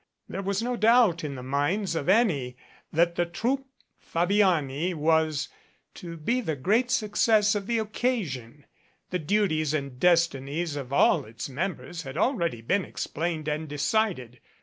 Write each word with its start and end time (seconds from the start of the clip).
There 0.27 0.41
was 0.41 0.63
no 0.63 0.75
doubt 0.75 1.23
in 1.23 1.35
the 1.35 1.43
minds 1.43 1.93
of 1.93 2.09
any 2.09 2.57
that 2.91 3.17
the 3.17 3.25
Troupe 3.27 3.67
Fabiani 3.99 4.95
was 4.95 5.47
to 5.93 6.17
be 6.17 6.41
the 6.41 6.55
great 6.55 6.89
success 6.89 7.53
of 7.53 7.67
the 7.67 7.77
occasion. 7.77 8.65
The 9.11 9.19
duties 9.19 9.75
and 9.75 9.99
destinies 9.99 10.75
of 10.75 10.91
all 10.91 11.23
its 11.25 11.49
members 11.49 12.01
had 12.01 12.17
already 12.17 12.61
been 12.63 12.83
explained 12.83 13.47
and 13.47 13.69
decided. 13.69 14.39